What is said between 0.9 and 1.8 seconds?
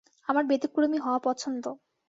হওয়া পছন্দ।